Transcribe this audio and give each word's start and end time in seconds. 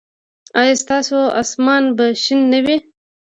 ایا 0.59 0.75
ستاسو 0.83 1.19
اسمان 1.41 1.83
به 1.97 2.05
شین 2.23 2.39
نه 2.51 2.59
وي؟ 2.65 2.77